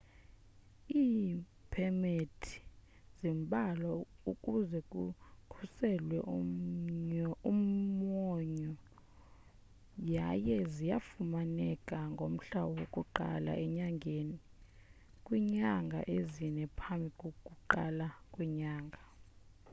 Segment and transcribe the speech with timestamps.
[1.01, 2.55] iipemithi
[3.19, 3.93] zimbalwa
[4.31, 6.17] ukuze kukhuselwe
[7.49, 8.73] umwonyo
[10.15, 14.37] yaye zifumaneka ngomhla woku-1 enyangeni
[15.25, 19.01] kwiinyanga ezine ngaphambi kokuqala kwenyanga